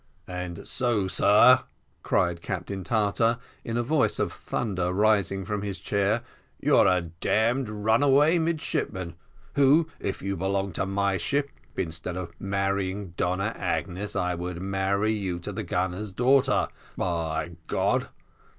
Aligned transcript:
"And 0.27 0.67
so, 0.67 1.07
sir," 1.07 1.59
cried 2.01 2.41
Captain 2.41 2.83
Tartar, 2.83 3.37
in 3.63 3.77
a 3.77 3.83
voice 3.83 4.17
of 4.17 4.33
thunder, 4.33 4.91
rising 4.91 5.45
from 5.45 5.61
his 5.61 5.79
chair, 5.79 6.23
"you're 6.59 6.87
a 6.87 7.01
damned 7.21 7.69
runaway 7.69 8.39
midshipman, 8.39 9.13
who, 9.53 9.87
if 9.99 10.23
you 10.23 10.35
belonged 10.35 10.73
to 10.73 10.87
my 10.87 11.17
ship, 11.17 11.51
instead 11.77 12.17
of 12.17 12.33
marrying 12.41 13.13
Donna 13.15 13.53
Agnes, 13.55 14.15
I 14.15 14.33
would 14.33 14.59
marry 14.59 15.13
you 15.13 15.37
to 15.37 15.51
the 15.51 15.61
gunner's 15.61 16.11
daughter, 16.11 16.69
by 16.97 17.51
God! 17.67 18.09